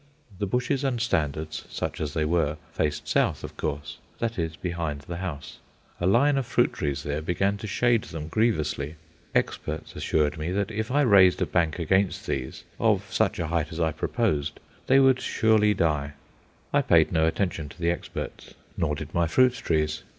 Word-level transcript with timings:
The 0.39 0.47
bushes 0.47 0.83
and 0.83 0.99
standards, 0.99 1.63
such 1.69 2.01
as 2.01 2.15
they 2.15 2.25
were, 2.25 2.57
faced 2.73 3.07
south, 3.07 3.43
of 3.43 3.55
course 3.55 3.99
that 4.17 4.39
is, 4.39 4.55
behind 4.55 5.01
the 5.01 5.17
house. 5.17 5.59
A 5.99 6.07
line 6.07 6.39
of 6.39 6.47
fruit 6.47 6.73
trees 6.73 7.03
there 7.03 7.21
began 7.21 7.55
to 7.57 7.67
shade 7.67 8.05
them 8.05 8.27
grievously. 8.27 8.95
Experts 9.35 9.95
assured 9.95 10.39
me 10.39 10.49
that 10.53 10.71
if 10.71 10.89
I 10.89 11.01
raised 11.01 11.39
a 11.43 11.45
bank 11.45 11.77
against 11.77 12.25
these, 12.25 12.63
of 12.79 13.13
such 13.13 13.37
a 13.37 13.45
height 13.45 13.71
as 13.71 13.79
I 13.79 13.91
proposed, 13.91 14.59
they 14.87 14.99
would 14.99 15.21
surely 15.21 15.75
die; 15.75 16.13
I 16.73 16.81
paid 16.81 17.11
no 17.11 17.27
attention 17.27 17.69
to 17.69 17.79
the 17.79 17.91
experts, 17.91 18.55
nor 18.75 18.95
did 18.95 19.13
my 19.13 19.27
fruit 19.27 19.53
trees. 19.53 20.01